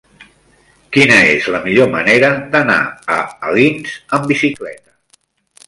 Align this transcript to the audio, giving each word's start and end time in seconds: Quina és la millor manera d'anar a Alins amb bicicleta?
Quina 0.95 1.17
és 1.33 1.49
la 1.57 1.59
millor 1.65 1.91
manera 1.91 2.33
d'anar 2.57 2.79
a 3.19 3.21
Alins 3.53 4.01
amb 4.19 4.29
bicicleta? 4.35 5.25